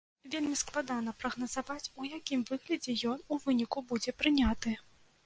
Вельмі 0.35 0.55
складана 0.61 1.11
прагназаваць, 1.23 1.91
у 2.03 2.07
якім 2.19 2.41
выглядзе 2.53 2.97
ён 3.13 3.21
у 3.37 3.39
выніку 3.45 3.85
будзе 3.93 4.15
прыняты. 4.23 4.75